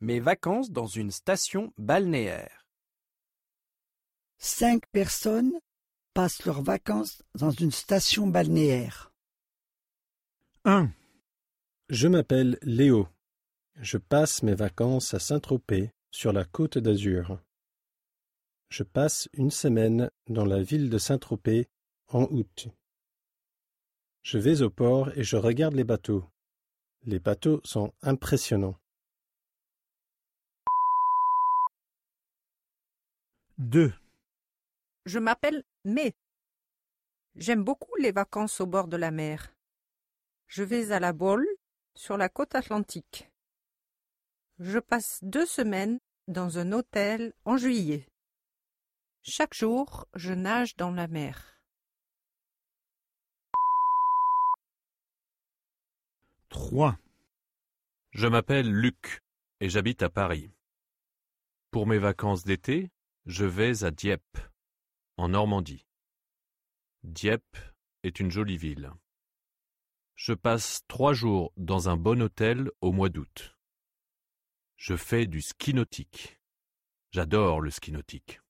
Mes 0.00 0.20
vacances 0.20 0.70
dans 0.70 0.86
une 0.86 1.10
station 1.10 1.72
balnéaire. 1.76 2.68
Cinq 4.38 4.86
personnes 4.92 5.52
passent 6.14 6.44
leurs 6.44 6.62
vacances 6.62 7.24
dans 7.34 7.50
une 7.50 7.72
station 7.72 8.28
balnéaire. 8.28 9.12
1, 10.64 10.92
Je 11.88 12.06
m'appelle 12.06 12.58
Léo. 12.62 13.08
Je 13.80 13.98
passe 13.98 14.44
mes 14.44 14.54
vacances 14.54 15.14
à 15.14 15.18
Saint-Tropez, 15.18 15.90
sur 16.12 16.32
la 16.32 16.44
côte 16.44 16.78
d'Azur. 16.78 17.40
Je 18.68 18.84
passe 18.84 19.28
une 19.32 19.50
semaine 19.50 20.12
dans 20.28 20.44
la 20.44 20.62
ville 20.62 20.90
de 20.90 20.98
Saint-Tropez 20.98 21.68
en 22.06 22.22
août. 22.30 22.68
Je 24.22 24.38
vais 24.38 24.62
au 24.62 24.70
port 24.70 25.10
et 25.16 25.24
je 25.24 25.36
regarde 25.36 25.74
les 25.74 25.82
bateaux. 25.82 26.24
Les 27.02 27.18
bateaux 27.18 27.60
sont 27.64 27.92
impressionnants. 28.02 28.78
2, 33.58 33.92
Je 35.04 35.18
m'appelle 35.18 35.64
May. 35.84 36.14
J'aime 37.34 37.64
beaucoup 37.64 37.92
les 37.96 38.12
vacances 38.12 38.60
au 38.60 38.66
bord 38.66 38.86
de 38.86 38.96
la 38.96 39.10
mer. 39.10 39.52
Je 40.46 40.62
vais 40.62 40.92
à 40.92 41.00
la 41.00 41.12
Baule, 41.12 41.48
sur 41.96 42.16
la 42.16 42.28
côte 42.28 42.54
atlantique. 42.54 43.32
Je 44.60 44.78
passe 44.78 45.18
deux 45.22 45.44
semaines 45.44 45.98
dans 46.28 46.58
un 46.58 46.70
hôtel 46.70 47.32
en 47.44 47.56
juillet. 47.56 48.06
Chaque 49.22 49.54
jour, 49.54 50.06
je 50.14 50.32
nage 50.32 50.76
dans 50.76 50.92
la 50.92 51.08
mer. 51.08 51.60
3, 56.50 56.96
Je 58.12 58.28
m'appelle 58.28 58.70
Luc 58.70 59.20
et 59.58 59.68
j'habite 59.68 60.04
à 60.04 60.10
Paris. 60.10 60.48
Pour 61.72 61.88
mes 61.88 61.98
vacances 61.98 62.44
d'été, 62.44 62.92
je 63.28 63.44
vais 63.44 63.84
à 63.84 63.90
Dieppe, 63.90 64.38
en 65.18 65.28
Normandie. 65.28 65.86
Dieppe 67.02 67.58
est 68.02 68.20
une 68.20 68.30
jolie 68.30 68.56
ville. 68.56 68.90
Je 70.14 70.32
passe 70.32 70.80
trois 70.88 71.12
jours 71.12 71.52
dans 71.58 71.90
un 71.90 71.98
bon 71.98 72.22
hôtel 72.22 72.70
au 72.80 72.90
mois 72.90 73.10
d'août. 73.10 73.54
Je 74.78 74.96
fais 74.96 75.26
du 75.26 75.42
ski 75.42 75.74
nautique. 75.74 76.40
J'adore 77.10 77.60
le 77.60 77.70
ski 77.70 77.92
nautique. 77.92 78.40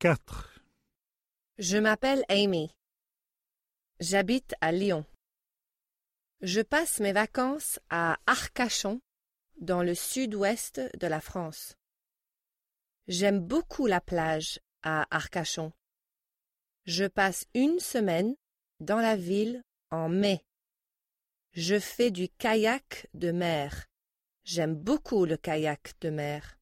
4, 0.00 0.60
Je 1.56 1.78
m'appelle 1.78 2.24
Amy. 2.28 2.74
J'habite 4.00 4.54
à 4.60 4.70
Lyon. 4.70 5.06
Je 6.42 6.60
passe 6.60 7.00
mes 7.00 7.12
vacances 7.12 7.80
à 7.88 8.18
Arcachon, 8.26 9.00
dans 9.58 9.82
le 9.82 9.94
sud-ouest 9.94 10.80
de 10.98 11.06
la 11.06 11.20
France. 11.20 11.76
J'aime 13.06 13.40
beaucoup 13.40 13.86
la 13.86 14.00
plage 14.00 14.60
à 14.82 15.06
Arcachon. 15.14 15.72
Je 16.84 17.04
passe 17.04 17.46
une 17.54 17.78
semaine 17.80 18.34
dans 18.80 19.00
la 19.00 19.16
ville 19.16 19.62
en 19.90 20.08
mai. 20.08 20.44
Je 21.52 21.78
fais 21.78 22.10
du 22.10 22.28
kayak 22.28 23.08
de 23.14 23.32
mer. 23.32 23.86
J'aime 24.44 24.74
beaucoup 24.74 25.24
le 25.24 25.36
kayak 25.36 25.94
de 26.00 26.10
mer. 26.10 26.58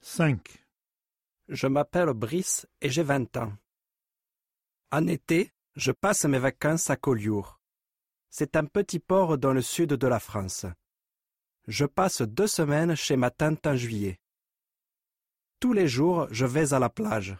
5, 0.00 0.40
Je 1.48 1.66
m'appelle 1.66 2.12
Brice 2.12 2.66
et 2.80 2.88
j'ai 2.88 3.02
20 3.02 3.36
ans. 3.36 3.52
En 4.90 5.06
été, 5.06 5.52
je 5.76 5.92
passe 5.92 6.24
mes 6.24 6.38
vacances 6.38 6.88
à 6.88 6.96
Collioure. 6.96 7.57
C'est 8.30 8.56
un 8.56 8.64
petit 8.64 8.98
port 8.98 9.38
dans 9.38 9.52
le 9.52 9.62
sud 9.62 9.94
de 9.94 10.06
la 10.06 10.20
France. 10.20 10.66
Je 11.66 11.84
passe 11.84 12.22
deux 12.22 12.46
semaines 12.46 12.94
chez 12.94 13.16
ma 13.16 13.30
tante 13.30 13.66
en 13.66 13.76
juillet. 13.76 14.18
Tous 15.60 15.72
les 15.72 15.88
jours, 15.88 16.28
je 16.30 16.46
vais 16.46 16.72
à 16.72 16.78
la 16.78 16.88
plage. 16.88 17.36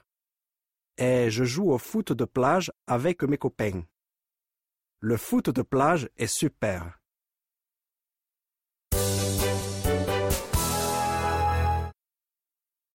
Et 0.97 1.31
je 1.31 1.45
joue 1.45 1.71
au 1.71 1.79
foot 1.79 2.13
de 2.13 2.25
plage 2.25 2.73
avec 2.87 3.23
mes 3.23 3.39
copains. 3.39 3.85
Le 5.01 5.17
foot 5.17 5.51
de 5.51 5.63
plage 5.63 6.09
est 6.17 6.27
super. 6.27 6.98